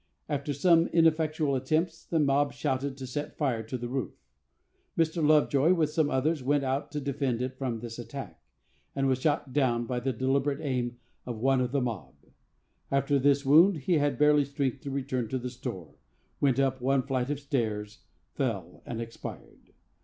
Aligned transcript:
After 0.27 0.51
some 0.51 0.87
ineffectual 0.87 1.55
attempts, 1.55 2.03
the 2.03 2.19
mob 2.19 2.53
shouted 2.53 2.97
to 2.97 3.05
set 3.05 3.37
fire 3.37 3.61
to 3.61 3.77
the 3.77 3.87
roof. 3.87 4.15
Mr. 4.97 5.23
Lovejoy, 5.23 5.75
with 5.75 5.91
some 5.91 6.09
others, 6.09 6.41
went 6.41 6.63
out 6.63 6.91
to 6.93 6.99
defend 6.99 7.39
it 7.39 7.55
from 7.55 7.77
this 7.81 7.99
attack, 7.99 8.41
and 8.95 9.07
was 9.07 9.21
shot 9.21 9.53
down 9.53 9.85
by 9.85 9.99
the 9.99 10.11
deliberate 10.11 10.57
aim 10.59 10.97
of 11.27 11.37
one 11.37 11.61
of 11.61 11.71
the 11.71 11.81
mob. 11.81 12.15
After 12.89 13.19
this 13.19 13.45
wound 13.45 13.77
he 13.77 13.99
had 13.99 14.17
barely 14.17 14.43
strength 14.43 14.81
to 14.81 14.89
return 14.89 15.27
to 15.27 15.37
the 15.37 15.51
store, 15.51 15.93
went 16.39 16.59
up 16.59 16.81
one 16.81 17.03
flight 17.03 17.29
of 17.29 17.39
stairs, 17.39 17.99
fell 18.33 18.81
and 18.87 18.99
expired. 18.99 19.71